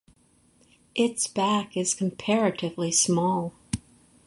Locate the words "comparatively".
1.93-2.91